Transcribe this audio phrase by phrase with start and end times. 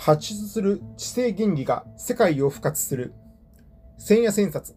[0.00, 3.12] 発出する知性原理が世界を復活する。
[3.98, 4.74] 千夜千冊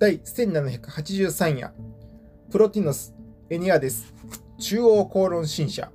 [0.00, 1.72] 第1783夜
[2.50, 3.14] プロティノス・
[3.48, 4.12] エニアデス
[4.58, 5.92] 中央公論新社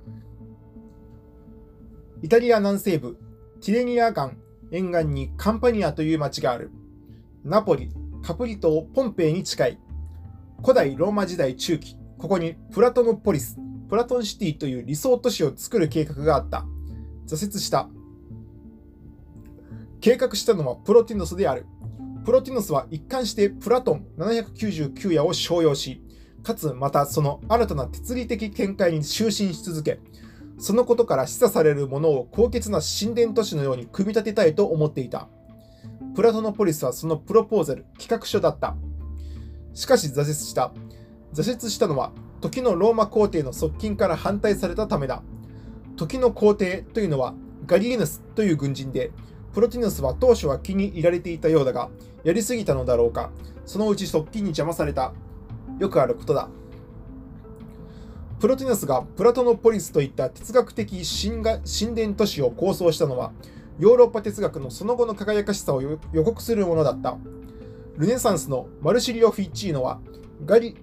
[2.22, 3.18] イタリア南西部
[3.60, 4.30] ティレニア岸
[4.70, 6.70] 沿岸にカンパニアという町がある。
[7.44, 7.90] ナポリ、
[8.22, 9.78] カプリ島、ポンペイに近い。
[10.62, 13.58] 古代ローマ時代中期、ここにプラトノポリス、
[13.90, 16.64] プラトンシティという理想都市を作る計画があった。
[17.26, 17.90] 挫折した。
[20.02, 21.64] 計画したのはプロティノスである。
[22.24, 26.02] プロティノスは一貫してプラトン799夜を商用し、
[26.42, 30.00] かつまたその新たな哲理的見解に就寝し続け、
[30.58, 35.28] そのことから示唆されるものを高潔な神殿都市のように組み立てたいと思っていた。
[36.16, 38.74] プラトノポリスはそのプロポーザル、企画書だった。
[39.72, 40.72] しかし挫折した。
[41.32, 45.22] 挫折したのは、時のローマ皇帝の側近から反対されたためだ。
[45.94, 47.34] 時の皇帝というのは
[47.66, 49.12] ガリエヌスという軍人で、
[49.52, 51.90] プロティノスは当初は気に入られていたようだが、
[52.24, 53.30] やりすぎたのだろうか、
[53.66, 55.12] そのうち側近に邪魔された。
[55.78, 56.48] よくあることだ。
[58.40, 63.32] プロティノスがプラトノポリスといった哲学的神神殿都市を構想したのは、
[63.78, 67.16] ヨーロッパ哲学のその後の輝かしさを予告するものだった。
[67.96, 70.00] ルネサンスのマルシリオ・フィッチーノは
[70.44, 70.76] ガリ、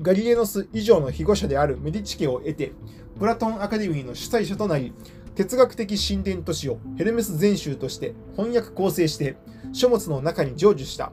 [0.00, 2.72] ガリエノス以上の庇護者であるメディチ家を得て、
[3.18, 4.92] プラトンアカデミーの主催者となり、
[5.34, 9.36] 哲学的神殿都市をヘルメス全集として翻訳構成して
[9.72, 11.12] 書物の中に成就した。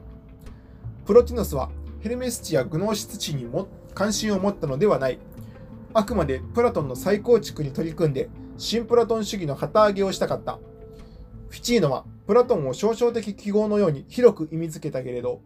[1.04, 5.18] プロティノスはヘルメス地やグノーシス地にも関心を持ったのではない。
[5.94, 10.58] あくまでプラトンの再構築に取り組んで、新プラトン主義の旗揚げをしたかった。
[11.48, 15.40] フィチーノはプラトンを象徴的記号のように広く意味付けたけれど、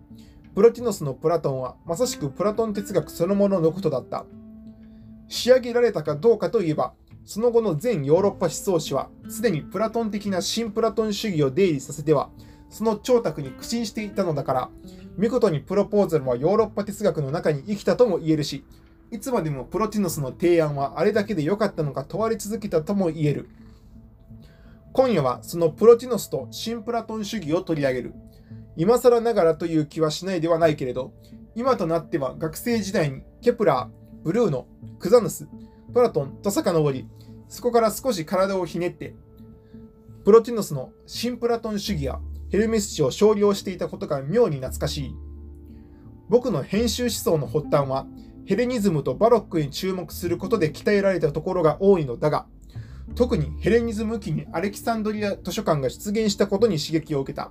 [0.56, 4.24] プロティノスのプラトンはまさしくプラトン哲学そのもののことだった。
[5.28, 6.94] 仕上げられたかどうかといえば、
[7.26, 12.30] その後の全ヨーロッパ思想史は、すでにプラトン的な新プラトン主義を出入りさせては、
[12.70, 14.70] その聴覚に苦心していたのだから、
[15.18, 18.64] 見事にプロポーザルはヨーロッパ哲学の中に生きたとも言えるし、
[19.10, 23.50] いつまでもプロティノスの提案はあれだけで良かったのか問われ続けたとも言える。
[24.94, 28.14] 今夜はそのプロティノスと新プラトン主義を取り上げる。
[28.76, 31.12] 今更ながらという気はしないではないけれど、
[31.54, 34.66] 今となっては学生時代にケプラー、ブルーノ、
[34.98, 35.48] クザヌス、
[35.92, 37.08] プラトンと遡り、
[37.48, 39.14] そこから少し体をひねって、
[40.24, 42.20] プロティノスの新プラトン主義や
[42.50, 45.16] ヘルメス氏を少量していたことが妙に懐かしい。
[46.28, 48.06] 僕の編集思想の発端は、
[48.44, 52.46] ヘレニズムとバロックに注目することで鍛えられたところが多いのだが、
[53.14, 57.50] 特にヘレニズム期にアレキサンドリア図書館が出現したことに刺激を受けた。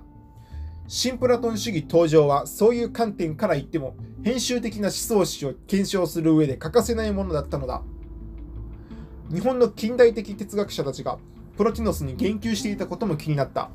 [0.88, 7.82] 新プラトン主義登場はそういう観点から言っても編集的な思想史を検証する上で欠かせないものだったのだ。
[9.32, 11.18] 日本の近代的哲学者たちが
[11.56, 13.70] プロティノスに言及していたことも気になった。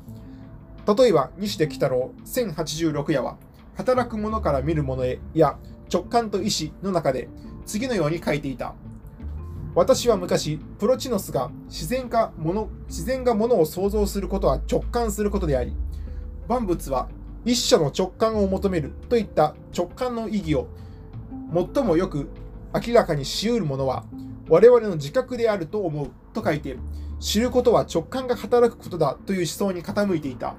[0.96, 3.36] 例えば西出喜太郎1086夜は
[3.74, 5.58] 働く者から見る者へや
[5.92, 7.28] 直感と意志の中で
[7.66, 8.74] 次のように書いていた。
[9.74, 15.74] 私は昔、プロチノスが自然が物自然が物を想像することは直感することであり、
[16.48, 17.08] 万物は
[17.44, 20.68] 一社の直感を求めるといった直感の意義を
[21.74, 22.30] 最もよく
[22.74, 24.04] 明らかにしうるものは
[24.48, 26.76] 我々の自覚であると思うと書いて、
[27.20, 30.54] 知ることは直感が働くことだという思想に傾いていた。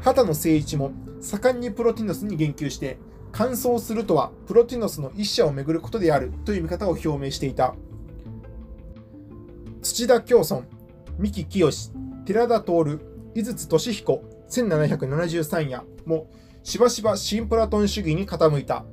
[0.00, 2.98] 畑野誠一も盛んにプロティノスに言及して、
[3.32, 7.74] 乾燥するとはプロティノスの一社をめぐることであるという見方を表明していた。
[9.82, 10.62] 土田京村、
[11.18, 11.70] 三木清、
[12.24, 13.00] 寺田徹、
[13.34, 16.28] 井筒俊彦、1773夜も
[16.62, 18.84] しばしば新プラトン主義に傾いた。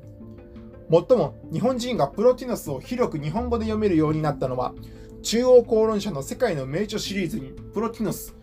[0.89, 4.73] もっとも日本人がプロティノスを広く日本語で読めるようになったのは
[5.21, 8.33] 中央公論社の世界の名著シリーズにプロティノス、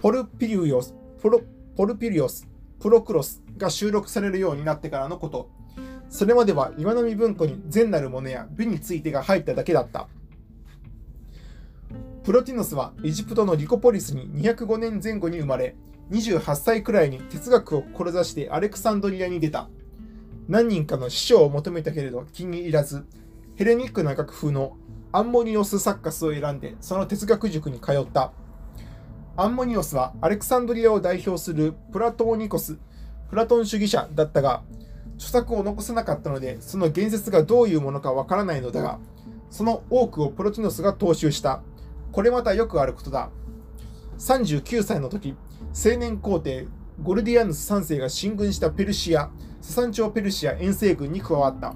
[0.00, 1.42] ポルピリオス、ポロ
[1.76, 2.48] ポルピリオス、
[2.80, 5.50] プロクロスが収録されるようになってからのこと。
[6.08, 10.08] それまでは岩波文庫に善なるものや美についてが入っただけだった。
[12.24, 15.76] プロティノスはエジプトのリコポリスに205年前後に生まれ、
[16.10, 19.68] 28歳くらいに哲学を志してアレクサンドリアに出た。
[20.48, 23.04] 何人かの師匠を求めたけれど気に入らず、
[23.56, 24.76] ヘレニックな楽譜の
[25.12, 28.32] アンモニオスサッカスを選んでその哲学塾に通った。
[29.36, 32.78] アンモニオスはアレクサンドリアを代表するプラトーニコス、
[33.28, 34.62] プラトン主義者だったが、
[35.16, 38.98] 著作を残せなかったので、その言説がどういうものかわからないのだが、
[39.50, 41.62] その多くをプロティノスが踏襲した。
[42.12, 43.30] これまたよくあることだ。
[44.18, 45.34] 39歳の時、
[45.74, 46.66] 青年皇帝
[47.02, 49.30] ゴルディアヌス3世が進軍したペルシア、
[49.60, 51.74] ササン朝ペルシア遠征軍に加わった。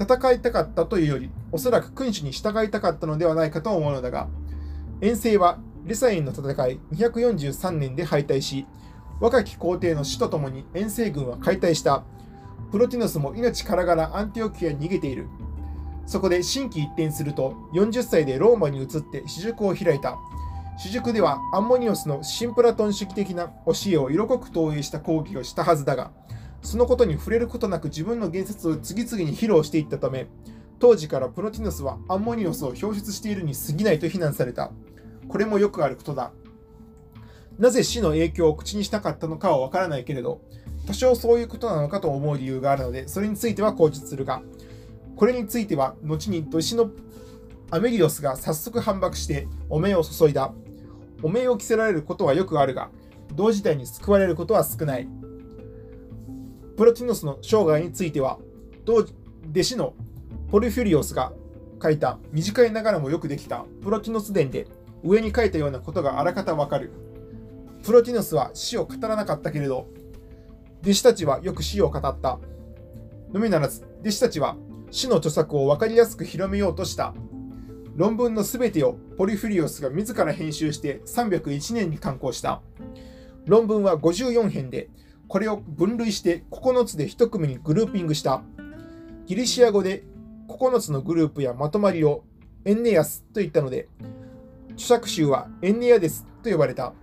[0.00, 4.28] 戦いたかったというより、おそらく君主に従いたかったのではないかと思うのだが、
[5.02, 8.66] 遠征はリサインの戦い243年で敗退し、
[9.20, 12.04] 若き皇帝の死とともに遠征軍は解体した。
[12.70, 15.28] プロティノスも命からがらアンティオキアに逃げている。
[16.06, 20.16] そこで心機一転すると、40歳でローマに移って私塾を開いた。
[20.76, 26.10] 私塾ではアンモニオスのシンプラトン主義的な教えを色濃く投影した講義をしたはずだが、
[26.62, 30.26] そのことに触れることなく自分の言説を次々に披露していったため、
[30.78, 34.72] 当時からプロティノスはアンモニオスを表出しているに過ぎないと非難された。
[35.28, 36.32] これもよくあることだ。
[37.58, 40.40] なぜ死の影響を口にしたかったのかはわからないけれど、
[40.86, 44.42] 多少そういうことなのかと思う理由があるので、それについては口述するが、
[45.14, 46.90] これについては、後に弟子の
[47.70, 50.52] アメリオスが早速反駁して汚名を注いだ。
[51.22, 52.90] 汚名を着せられることはよくあるが、
[53.34, 55.08] 同時代に救われることは少ない。
[56.76, 58.38] プロティノスの生涯については、
[58.84, 59.94] 同弟子の
[60.50, 61.32] ポルフィリオスが
[61.82, 64.66] 書いた短いながらもよくできたプロティノス伝で
[65.02, 66.90] 上に書いたようなことがあらかたわかる。
[67.84, 69.86] プロティノスは死を語らなかったけれど、
[70.82, 72.38] 弟子たちはよく死を語った。
[73.32, 74.56] のみならず、弟子たちは
[74.90, 77.14] 死の著作を分かりやすく広めようとした。
[77.94, 82.62] 論文のすべてをポリフィリオスが自ら編集して301年に刊行した。
[83.46, 84.88] 論文は54編で、
[85.28, 88.42] これを分類して9つで1組にグルーピングした。
[89.26, 90.04] ギリシア語で
[90.48, 92.24] 9つのグループやまとまりを
[92.64, 93.88] エンネアスと言ったので、
[94.72, 96.94] 著作集はエンネアデスと呼ばれた。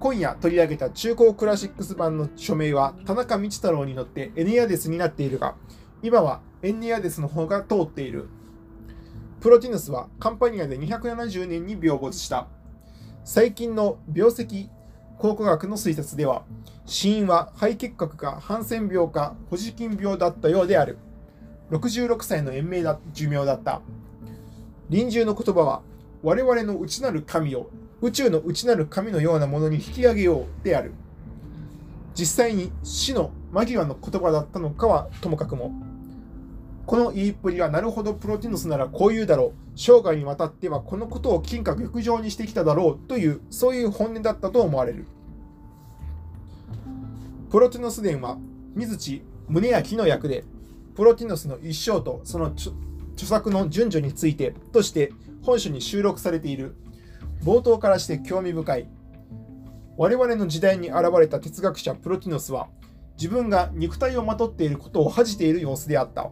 [0.00, 5.56] 今夜取り上げた中高クラシックス版の署名は田中道太郎に乗ってエネアデスになっているが、
[6.02, 8.28] 今はエンネアデスの方が通っている。
[9.40, 12.48] プロティヌスはカンパニアで270年に病没した。
[13.24, 14.68] 最近の病石
[15.18, 16.42] 考古学の推察では、
[16.86, 20.98] 死因は肺結核かハンセン病かホジキン病だったようである。
[21.70, 23.80] 66歳の延命だ寿命だった。
[24.88, 25.82] 臨終の言葉は、
[26.22, 27.70] 我々の内なる神を
[28.00, 30.92] 宇宙の内なる神のようなものに引き上げようである。
[32.14, 35.72] 実際に死の間際の言葉だったのかはともかくも、
[36.88, 39.78] この言いっぷりはなるほどプロティノスならこう言うだろう。
[39.78, 45.04] 生涯にわたってはこのことを金閣玉上にしてきただろうという、そういう本音だったと思われる。
[47.50, 48.38] プロティノス伝は、
[48.74, 50.44] 水地宗明の役で、
[50.96, 52.72] プロティノスの一生とその著
[53.16, 55.12] 作の順序についてとして
[55.42, 56.74] 本書に収録されている。
[57.44, 58.88] 冒頭からして興味深い。
[59.98, 62.68] 我々の時代に現れた哲学者プロティノスは、
[63.18, 66.30] 自分が肉体をまとっていることを恥じている様子であった。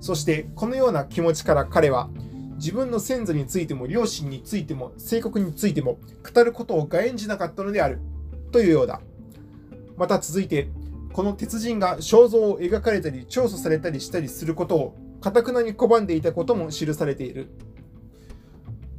[0.00, 2.10] そしてこのような気持ちから彼は
[2.56, 5.98] 自分の先祖についても両親についても性格についても
[6.34, 8.00] 語ることを外演じなかったのである
[8.52, 9.00] というようだ。
[9.96, 10.68] また続いて
[11.12, 17.48] この鉄人が肖像を描かれたり調査されたりしたりすることをかたくなに拒んでいたことも記されている。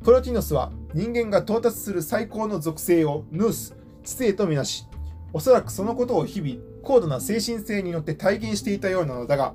[0.03, 4.87] プロティノスは人間が到達する最高の属性をヌース、知性とみなし、
[5.31, 9.53] おそらくそのことを日々高度な精神性によって体現していたようなのだが、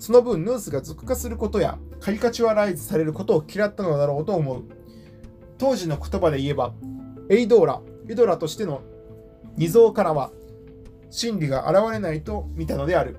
[0.00, 4.64] その分ヌースが俗化することやカリカチュアライズされることを嫌ったのだろうと思う。
[5.58, 6.72] 当時の言葉で言えば、
[7.28, 8.80] エイドーラ、エドラとしての
[9.56, 10.30] 二像からは
[11.10, 13.18] 真理が現れないと見たのである。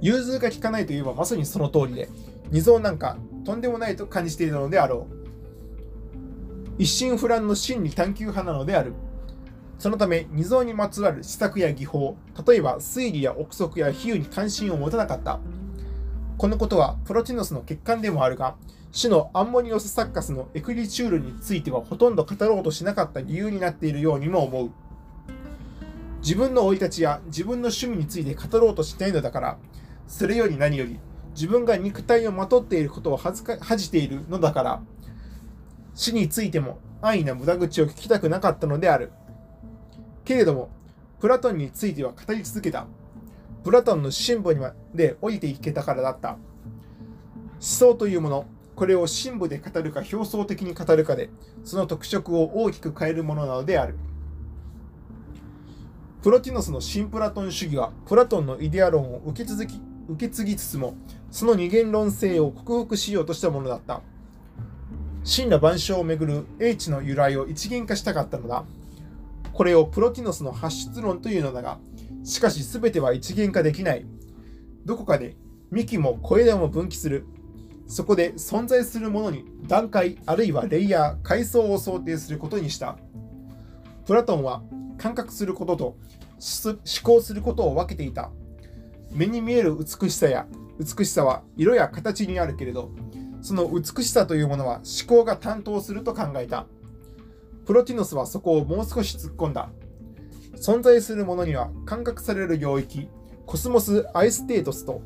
[0.00, 2.08] 融通が利かないといえばまさにその通りで、
[2.50, 5.14] 二像なんかとんでもないと感じているのであろう。
[6.78, 8.94] 一心不乱の真理探求派なのである。
[9.78, 12.16] そのため、二蔵にまつわる施策や技法、
[12.46, 15.38] 例えば推理や憶測や比喩に関心を持たなかった。
[16.36, 18.56] このことはプロティノスの欠陥でもあるが、
[18.90, 24.70] 死のアンモニオスサッカスのエクリチュールについてはほとんど語ろうとしなかった理由になっているようにも思う。
[26.22, 29.58] 自分の生い立ちや自分の趣味について語ろうとしないのだから、
[30.08, 30.98] それより何より
[31.34, 33.44] 自分が肉体をまとっていることを恥
[33.76, 34.82] じているのだから、
[35.94, 39.12] 死についても安易な無駄口を聞きたくなかったのである。
[40.28, 40.68] けれども、
[41.20, 42.86] プラトンについては語り続けた。
[43.64, 46.32] プラトンの深部にまで降りていけたからだった。
[46.32, 46.38] 思
[47.60, 51.30] 想というもの、これを深部で語るか表層的に語るかで、
[51.64, 53.96] その特色を大きく変えるものなのである。
[56.22, 59.80] プロティノスの新プラトン主義は、プラトンのイデア論を受け続き
[60.10, 60.94] 受け継ぎつつも、
[61.30, 64.02] その二元論性を克服しようとしたものだった。
[65.24, 68.66] 真羅万象をめぐる英知の由来を一元化したかったのだ。
[69.58, 71.80] これをプロティノスの発出論というのだが、
[72.22, 74.06] しかし全ては一元化できない。
[74.84, 75.34] どこかで
[75.72, 77.26] 幹も小枝も分岐する。
[77.88, 82.98] そこで存在するものに段階あるいはレイヤー、階層を想定することにした。
[84.06, 84.62] プラトンは
[84.96, 85.84] 感覚することと
[86.64, 88.30] 思考することを分けていた。
[89.10, 90.46] 目に見える美しさや
[90.78, 92.92] 美しさは色や形にあるけれど、
[93.42, 96.66] その美しさというものは思考が担当すると考えた。
[97.68, 99.68] プロティノスはそこをもう少し突っ込んだ。
[100.56, 103.10] 存在するものには感覚される領域、
[103.44, 105.02] コスモス・アイステートスと、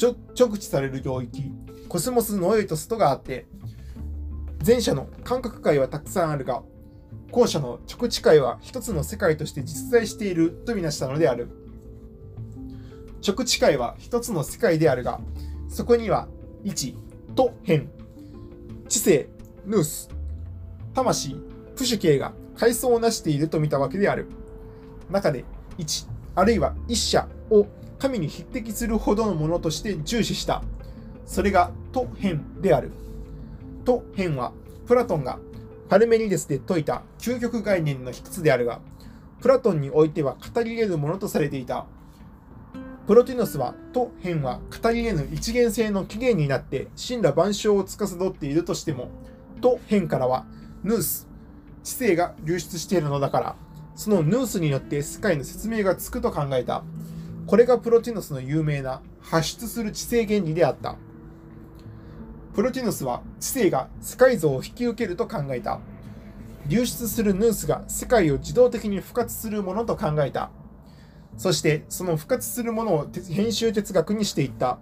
[0.00, 1.50] 直知される領域、
[1.88, 3.46] コスモス・ノエイトスとがあって、
[4.64, 6.62] 前者の感覚界はたくさんあるが、
[7.32, 11.48] 後者の直知界は一つの世界として実在しているとみなしたのである。
[13.26, 15.20] 直知界は一つの世界であるが、
[15.68, 16.28] そこには
[16.62, 16.94] 1
[17.34, 17.90] と変、
[18.88, 19.28] 知性、
[19.66, 20.08] ヌース、
[20.94, 21.50] 魂、
[21.82, 24.28] プシュ系が階層を成していると見たわけである。
[25.10, 25.44] 中で
[25.78, 27.66] 1、あるいは1社を
[27.98, 30.62] 神に匹敵するほどのものとして重視した。
[31.26, 32.92] それがと変である。
[33.84, 34.52] と変は、
[34.86, 35.40] プラトンが
[35.88, 38.80] パルメニデスで説いた究極概念の一つであるが、
[39.40, 41.86] プラトンにおいては語り得るものとされていた。
[43.08, 49.08] プロティノスは、と変は語り得ぬ一元性の起源になって神羅万象を司っているとしても、
[49.60, 50.46] と変からは、
[50.84, 51.31] ヌース、
[51.82, 53.56] 知性が流出しているのだから、
[53.94, 56.84] そのヌースによって世界の説明がつくと考えた。
[57.46, 60.96] これがプロティノスの有名な発出する知性原理であった。
[62.54, 65.80] プロティノスは知性が世界像を引き受けると考えた。
[66.66, 70.50] 流出するヌースが世界を自動的に付活するものと考えた。
[71.36, 74.78] そしてその付活するものを編集哲学にしていった。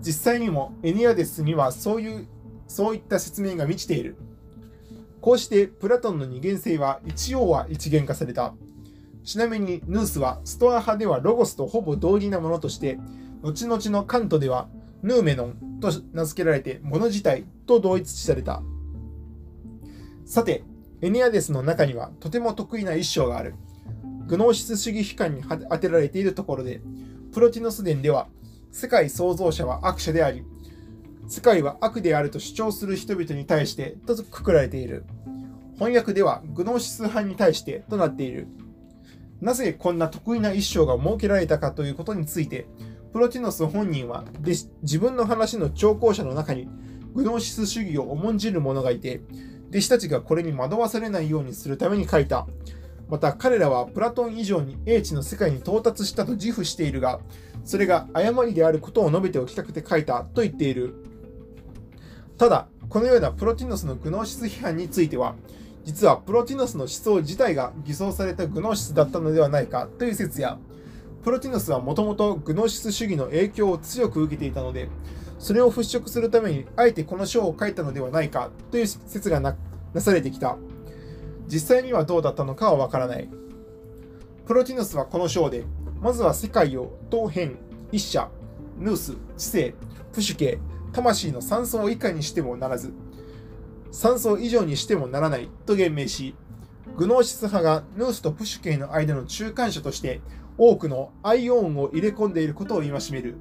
[0.00, 2.28] 実際にもエニアデスにはそういう、
[2.66, 4.16] そういった説明が満ちている。
[5.20, 8.54] こうしてプラトンの二元性は一応は一元化された。
[9.24, 12.98] ちなみにヌースはストア派ではロゴスとほぼ同義なものとして、
[13.42, 14.68] 後々のカントでは
[15.02, 18.62] ヌーメノンと名付けられて物自体と同一視された。
[20.24, 20.64] さて、
[21.00, 23.54] エニアデスの中にはとても得意な一章がある。
[24.26, 26.80] グノーシス主義批判に当てられているところで、
[27.32, 28.28] プロティノス伝では、
[28.70, 30.44] 世界創造者は悪者であり、
[31.28, 35.04] 世界は悪であると主張する人々に対してとくくられている。
[35.74, 38.48] 翻訳ではグノーシス派に対してとなっている。
[39.40, 42.66] なぜこんな得意な一章が設けられたかということについて、
[43.12, 44.24] プロティノス本人は
[44.82, 46.68] 自分の話の聴講者の中に
[47.14, 49.20] グノーシス主義を重んじる者がいて、
[49.68, 52.46] 弟子たちがこれに惑わされないようにするために書いた
[53.08, 57.20] また彼らはプラトン以上に英知の世界に到達したと自負しているが、
[57.64, 61.04] それが誤りであることを述べておきたくて書いたと言っている。
[62.38, 65.34] ただ、このようなプロティノスのグノーシス批判については、
[65.84, 70.56] 実はプロティノスの思想自体が偽装されたグノーシスだったのではないかという説や、
[71.24, 74.88] プロティノスはもともとグノーシス主義の影響を強く受けていたので、
[75.40, 79.56] それを払拭するためにあえてこの書を書いたのではないかという説がな
[79.98, 80.56] されてきた。
[81.48, 83.28] 実際にはどうだったのかはわからない。
[84.46, 85.64] プロティノスはこの章で、
[86.00, 87.56] まずは世界を当変、
[87.90, 88.28] 一者、
[88.78, 89.74] ヌース、知性、
[90.12, 90.58] プシュ系、
[90.92, 92.92] 魂の3層以下にしてもならず、
[93.92, 96.34] 3層以上にしてもならないと言明し、
[96.96, 100.20] グノーシス派がヌースとプシュ系の間の中間者として
[100.56, 103.36] 多くのアイオーンを入れ込んでいることを戒める。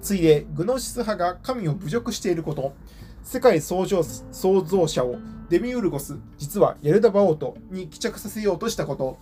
[0.00, 2.74] ついで、グノーシス派が神を侮辱していること、
[3.22, 5.16] 世界創造創造者を
[5.50, 9.18] デミウルゴス、実はヤルダ・バオートに帰着させようとしたこと、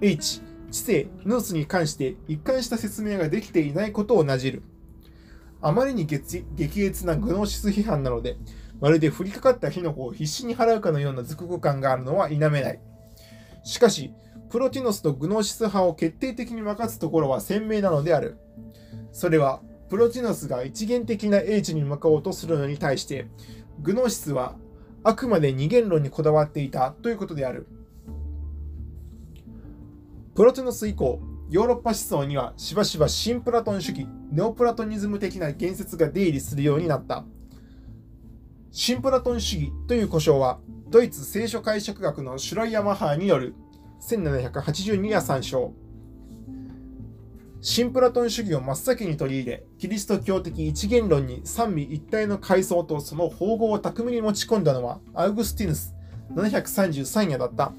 [0.00, 4.62] H、知性、ヌースに関して一貫した説明ができていないことをなじる。
[5.60, 8.36] あまりに激烈なグノーシス批判なので、
[8.80, 12.80] まるで降りかかった火の粉を必死に払うかのような俗語感があるのは否めない。
[13.64, 14.14] しかし、
[14.50, 18.38] プロティノスとグノーシス派を決定的に分かつところは鮮明なのである。
[19.12, 19.60] それは、
[19.90, 23.26] プロティノスが一元的な英知に向かおうとするのに対して、
[23.80, 24.56] グノーシスは
[25.02, 27.66] あくまで二元論にこだわっていたということである。
[30.34, 37.24] プロティノス以降、ヨーロッパ思想にはしばしば新プラトン主義、ネオプラトニズム的な言説が出入りするようになった。
[38.70, 40.58] 新プラトン主義という呼称は、
[40.90, 43.54] ドイツ聖書解釈学のシュライヤマハーによる
[44.02, 45.72] 1782夜参照。
[47.62, 55.94] 新プラトン主義を真っ先に取り入れ、キリスト教的一元論に三位一体の階層とその縫合を巧みに持ち込んだのはアウグスティヌス
[56.34, 57.72] 733夜だった。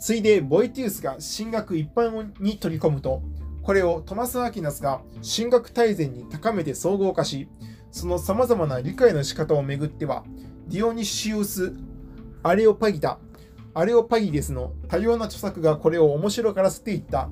[0.00, 3.22] ついでボイティウスが神学一般に取り込むと、
[3.62, 7.48] これをトマス・アキナスが神学大全に高めて総合化し、
[7.90, 10.24] その様々な理解の仕方をめぐっては、
[10.68, 11.74] ディオニシウス・
[12.42, 13.18] アレオパギタ、
[13.74, 17.28] アレオパギデスの多様な著作がこれを面白がらせていった。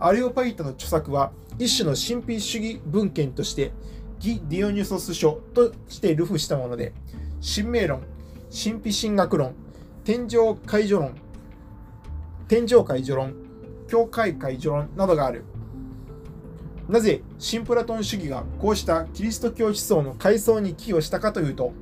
[0.00, 3.70] アレオパギタの著作は一種の神秘主義文献として
[4.18, 6.92] ギ・ディオニュソス書として流布したもので、
[7.40, 8.02] 神明論、
[8.50, 9.54] 神秘神学論、
[10.02, 11.14] 天上解除論、
[12.52, 13.32] 天上解除論、
[13.88, 15.42] 教会解除論などがある。
[16.86, 21.72] なぜ新プラトン主義がこうしたキリスト教思想の階層に寄与したかというと、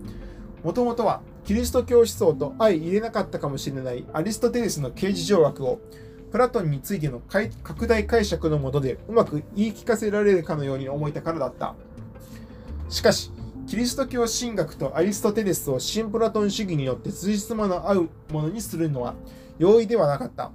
[0.63, 5.81] もともとはキリスト教思想と相入れなかったかもしれないアリストテレスの刑事条約を
[6.31, 7.21] プラトンについての
[7.65, 11.75] 拡大解釈のもとでうまく言い聞かせられるかのように思えたからだった。
[12.89, 13.33] しかし、
[13.67, 19.17] キリスト教神学とアリストテレスを新プラトン主義によって辻褄の合うものにするのは
[19.59, 20.53] 容易ではなかった。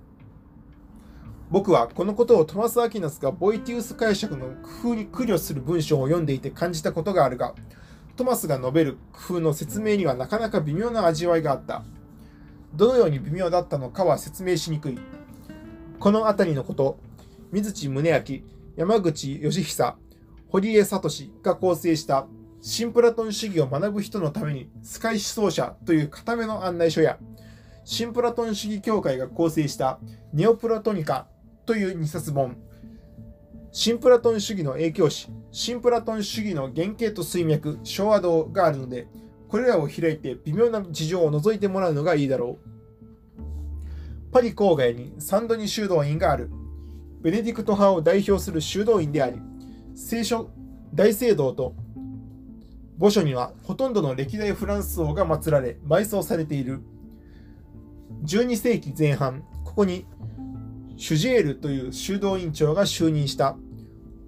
[1.52, 4.48] 僕はこのことをトマス・アキナスがボイティウス解釈の
[4.82, 7.54] 工夫に苦慮する文章を読んでいて感じたことがあるが、
[8.16, 11.84] トマスが述べる工夫の説明にはなかなか微妙な味わいがあった。
[12.74, 14.98] どのように微妙だったのかは説明しにくい。
[16.00, 16.98] この辺りのこと、
[17.52, 18.22] 水地宗明、
[18.76, 19.96] 山口義久、
[20.50, 21.10] 堀江聡
[21.44, 22.28] が構成した
[22.62, 27.20] 新プラトン主義を学ぶ人のためにスカイ思想者という固めの案内書や、
[27.84, 30.00] 新プラトン主義協会が構成した
[30.34, 31.28] ネオプラトニカ
[31.66, 32.58] という2冊本、
[33.72, 39.08] 新プラトン主義の影響史、新プラトン主義の原型と水脈、昭和道があるので、
[39.48, 44.32] これらを開いて微妙な事情を覗いてもらうのがいいだろう。
[44.32, 46.50] パリ郊外にサンドニ修道院がある。
[47.22, 49.42] ベネディクト派を代表する修道院であり、
[49.96, 50.50] 聖書
[50.94, 51.74] 大聖堂と
[53.00, 56.82] 墓所にはほとんどの歴代フランス王が祀られ埋葬されている
[58.24, 60.06] 12世紀前半ここに
[60.98, 63.58] シュジェールという修道院長が就任した。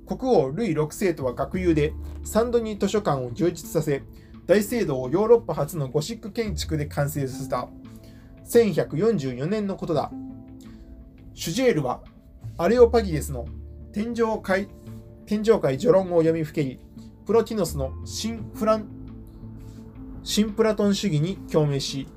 [0.06, 1.94] 国王ルイ6世とは学友で
[2.24, 4.04] サンドニー図書館を充実させ
[4.46, 7.68] 大聖堂をヨーロッパ初のゴシック建築で完成させた。
[8.46, 10.12] 1144年のことだ。
[11.34, 12.02] シュジェールは
[12.58, 13.46] アレオパギデスの
[13.92, 14.70] 天上界
[15.26, 16.80] 天上界序論を読みふけり
[17.26, 18.88] プロティノスの新フラン
[20.24, 22.08] 新プラトン主義に共鳴し、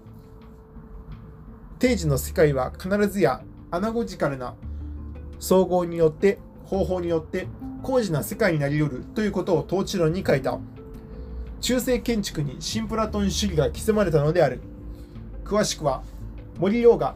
[1.79, 4.55] 定時の世界は必ずやアナゴジカルな
[5.39, 7.49] 総合によって、方法によって
[7.83, 10.59] 高次な世界になり得るということを統治論に書いた。
[11.61, 14.61] 中世建築に新プラトン主義が刻まれたのである。
[15.45, 16.03] 詳しくは
[16.59, 17.15] 森洋が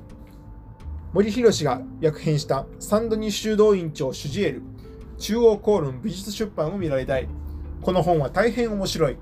[1.12, 4.62] 森博が訳編したサンドニ修道院長シュジエル
[5.18, 7.28] 中央公論美術出版を見られたい。
[7.82, 9.16] この本は大変面白い。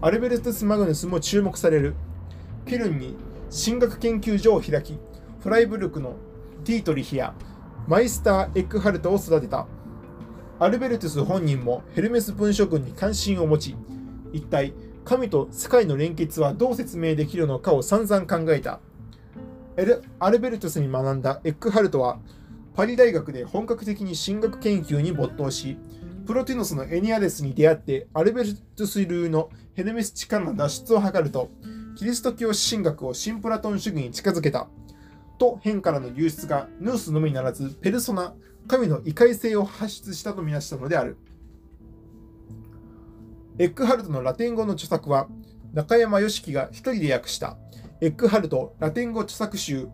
[0.00, 1.94] アルベルトス・マグヌスも注目される。
[2.66, 3.16] ケルンに
[3.50, 4.98] 神学研究所を開き、
[5.40, 6.16] フライブルクの
[6.64, 7.34] ディートリヒや
[7.88, 9.66] マイスター・エックハルトを育てた。
[10.58, 13.76] アルベルトゥス本人もヘルメス文書群に関心を持ち、
[14.34, 14.74] 一体
[15.04, 18.80] 神と世界の連結はどう説明できるのかを散々考えた
[19.78, 20.02] エル。
[20.18, 22.18] アルベルトゥスに学んだエックハルトは、
[22.74, 25.78] パリ大学で本格的に神学研究に没頭し、
[26.26, 31.48] プロティノスのエニアデスに出会ってアルベルトス流のヘルメス地からの脱出を図ると、
[31.96, 34.68] キリスト教神学を新プラトン主義に近づけた。
[35.40, 38.34] と変からの流出がヌースのみならず、ペルソナ、
[38.68, 41.16] 神の異界性を発出したとみなしたのである。
[43.58, 45.28] エックハルトのラテン語の著作は、
[45.72, 47.56] 中山良樹が一人で訳した、
[48.02, 49.88] エックハルトラテン語著作集、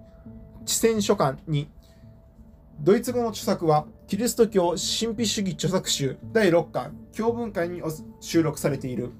[0.64, 1.68] 地戦書簡に
[2.80, 7.82] ドイツ語の著作は、キリスト教神秘主義著作集第6巻教文会に
[8.20, 9.12] 収録されている。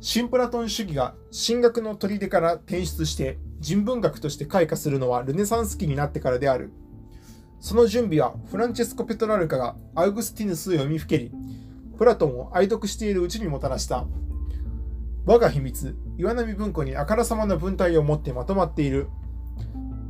[0.00, 1.14] 新プラトン主義が
[1.46, 6.72] 神学の砦から転出して人文学として開花するのはルネサンス期になってからである。
[7.60, 11.32] その準備はフランチェスコ・ペトラルカがアウグスティヌスを読みふけり、
[11.96, 14.06] プラトンを愛読しているうちにもたらした。
[15.26, 19.08] 我が秘密、岩波文庫にあからさまな文体を持ってまとまっている。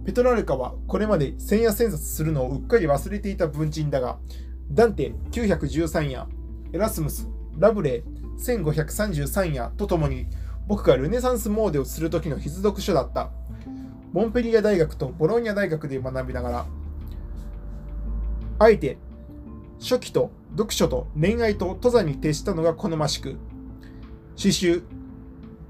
[0.05, 4.19] ペトラルカはこれまで千夜千冊するのをうっかり忘れていた文人だが、
[4.71, 6.27] ダンテ913夜、
[6.73, 7.27] エラスムス、
[7.59, 8.03] ラブレイ
[8.39, 10.27] 1533夜とともに、
[10.69, 13.31] 僕がルネサンスモーデをする時の必読書だった。
[14.13, 16.67] モンペリア大学とボローニャ大学で学びながら、
[18.59, 18.99] あえて
[19.81, 23.37] 初期と読書と恋愛と登山に徹したのが好ましく、
[24.37, 24.83] 詩集、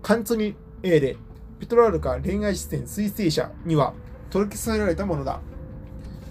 [0.03, 1.17] カンツニ・エーレ、
[1.61, 3.95] ペトラルカ恋愛視点水星者には、
[4.31, 5.41] 届けさせられたものだ。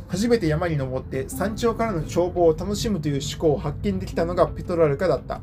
[0.09, 5.41] 初めて山に登って山頂からの眺望を楽しむという思考を発見できたのがペトラルカだった。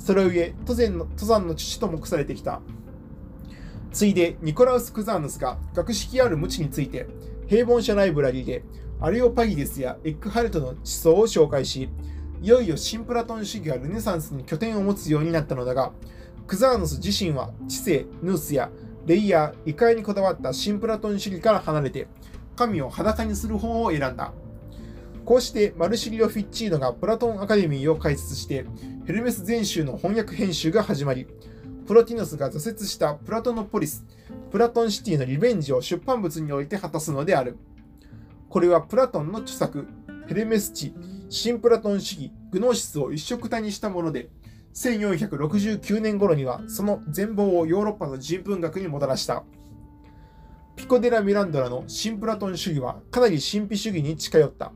[0.00, 2.60] それゆえ登山の登山の父と目されてきた。
[3.92, 7.06] ついでニコラウス・クザーヌスが学識ある無知について
[7.48, 8.64] 平凡者ライブラリーで
[9.00, 11.90] アレオパギデスやエックハルトの思想を紹介し、
[12.42, 15.92] いよいよ新プラトン主義がルネサンスに拠点を持つようになったのだが、
[16.46, 18.70] クザーヌス自身は知性、ヌースや
[19.06, 22.08] レイヤー、異界にこだわった新プラトン主義から離れて、
[22.56, 24.32] 神を裸にする方を選んだ。
[25.24, 28.64] こうしてマルシリオ・フィッチーノがプラトンアカデミーを開設して、
[29.10, 31.26] ヘルメス全集の翻訳編集が始まり、
[31.84, 34.06] プロティノスが挫折したプラトノポリス、
[34.52, 37.56] プラトンシティのリベンジを出版物において果たすのである。
[38.48, 39.88] これはプラトンの著作、
[40.28, 40.94] ヘルメス地、
[41.28, 44.30] 新プラトン主義、グノーシスを一色体にしたもので、
[44.74, 49.42] 1469年頃にはその全貌をヨーロッパの人文学にもたらした。
[50.76, 54.70] ピコデラ・ミランドラの新プラトン主義はかなり神秘主義に近寄った。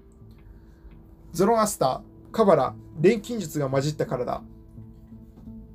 [1.30, 4.42] ゾロアスター、カバラ、錬金術が混じったからだ。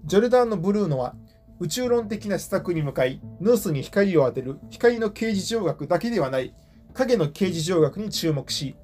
[0.04, 1.16] ジョルダーノ・ブルーノは
[1.62, 6.54] 宇宙論的な施策に向かい、ノースに光を当てる光の刑事上学だけではない
[6.94, 8.76] 影の刑事上学に注目し、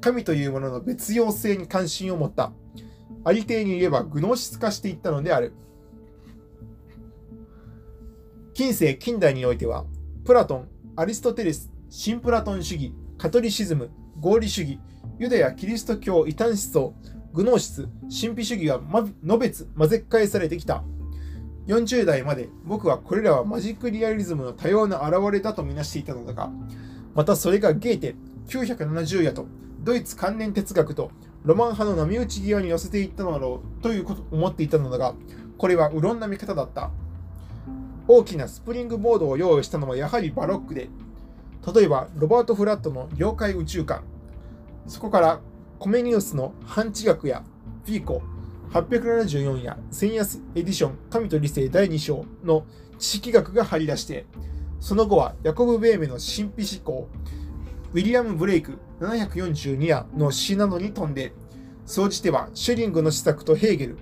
[0.00, 2.52] 神というものの別用性に関心を持った。
[3.24, 5.54] ありていに言えばグノーシス化していったのである。
[8.52, 9.86] 近世近代においては、
[10.24, 14.78] プラトン、アリストテレス、新プラトン主義、カトリシズム、合理主義、
[15.18, 16.94] ユダヤ・キリスト教異端思想、
[17.34, 17.88] グノーシス、
[18.22, 18.80] 神秘主義が
[19.24, 20.84] のべつ混ぜ返されてきた。
[21.66, 26.52] 40代まで僕はこれらはマジックリアリズムの多様な現れだとみなしていたのだが、
[27.12, 28.14] またそれがゲーテ
[28.46, 29.46] 970夜と
[29.80, 31.10] ドイツ関連哲学と
[31.42, 35.14] ロマン派の波打ち際に寄せていったのだろうということ思っていたのだが、
[35.58, 36.92] これはうろんな見方だった。
[38.06, 40.88] 大きなスプリングボードを用意したのはやはりバロックで、
[41.74, 44.04] 例えばロバート・フラットの領海宇宙観、
[44.86, 45.40] そこから
[45.84, 47.44] コメニウスの半地学や
[47.84, 48.22] フィーコ、
[48.72, 52.64] 874や千安エディション神と理性第2章の
[52.98, 54.24] 知識学が張り出して、
[54.80, 57.08] その後はヤコブ・ベーメの神秘思考、
[57.92, 61.34] ウィリアム・ブレイク742夜の詩などに飛んで、
[61.84, 63.98] 総じてはシュリングの施策とヘーゲル、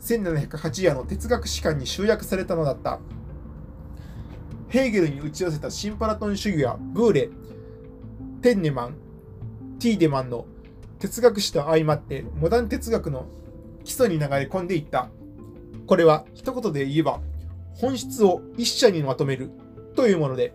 [0.00, 3.00] 1708夜の哲学史観に集約されたのだった。
[4.68, 7.28] ヘーゲルに打ち寄せたシンパラトン主義やブーレ、
[8.40, 8.94] テンネマン、
[9.78, 10.46] ティーデマンの
[10.98, 13.26] 哲学史と相まってモダン哲学の
[13.84, 15.08] 基礎に流れ込んでいった。
[15.86, 17.20] これは一言で言えば
[17.74, 19.50] 本質を一社にまとめる
[19.94, 20.54] というもので、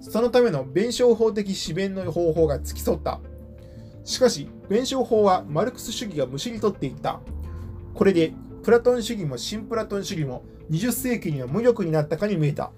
[0.00, 3.20] そのための弁証法的思弁の方法が付き添った。
[4.04, 7.20] しかし、弁証法はマルクス主義がむしり取っていった。
[7.94, 12.70] これで、プラトン主義も新プラトン主義も20世紀には無力になったかに見えた。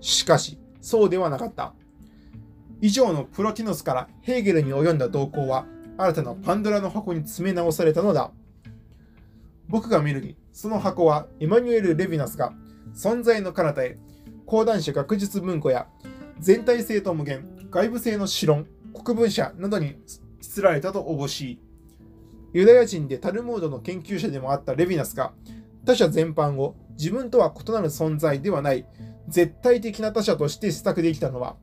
[0.00, 1.74] しかし、そうではなかった。
[2.82, 5.66] 以上のプロティノスからヘーゲルに及んだ動向は、
[5.96, 8.32] 新たなパンドラの箱に詰め直されたのだ。
[9.68, 12.52] 僕が見るに、その箱はエマニュエル・レヴィナスが
[12.92, 13.98] 存在の彼方へ
[14.46, 15.86] 講談社学術文庫や
[16.40, 19.94] 全体性と無限、外部性の史論、国文社などに
[20.40, 21.60] 作られたと応募しい、
[22.52, 25.32] ユダヤ人でタルムードの研究者でもあったレヴィナスが
[25.84, 28.84] 他者全般を自分とは異なる存在ではない
[29.28, 31.56] 絶対的な他者として施策できたのは、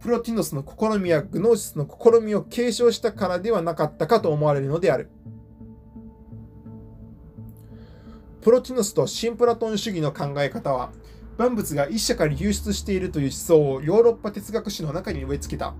[0.00, 5.10] プロティノスの試みやグノーシスの試みを継承したからではなかったかと思われるのである。
[8.42, 10.92] プロティノスとシンプラトン主義の考え方は、
[11.36, 15.74] 万物が一社から流出しているという思想をヨーロッパ哲学史の中に植え付けた。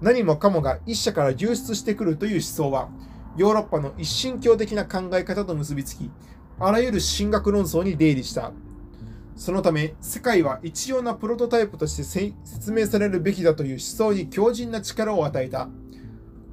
[0.00, 2.88] 何もかもが一社から流出してくるという思想は、
[3.36, 6.10] ヨーロッパの一神教的な考え方と結びつき、
[6.58, 8.52] あらゆる神学論争に出入りした。
[9.36, 15.68] そのため、世界は一様なプロトタイプとして説明されるべきだという思想に強靭な力を与えた。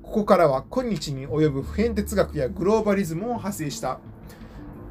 [0.01, 3.99] ここからは今日に及ぶ普遍哲学やグローバリズムを派生した。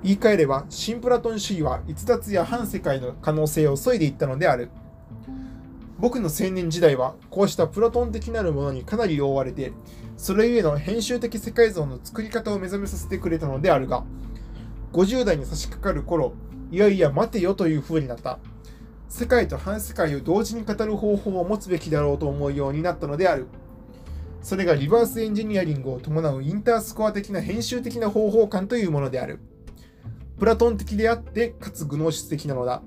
[0.03, 4.71] 言い換えれば、新プラトン主義は逸脱や反世界の可能性を削いでいったのである。
[5.99, 9.73] 僕の青年時代は、こうしたプラトン的なるものにかなり覆われて、
[10.17, 14.03] それゆえの編集的世界像の作り方を目覚めさせてくれたのであるが、
[14.95, 16.33] 50代に差し掛かる頃、
[16.73, 18.39] いやいや待てよという風になった。
[19.11, 23.47] 世界と反世界を同時に語る方法を持つべきだろうと思うようになったのである。
[24.41, 29.39] それがリバースエンジニアリングを伴うインタースコア的な編集的な方法感というものである。
[30.39, 32.83] プラトン的であって、かつグノーシス的なのだ。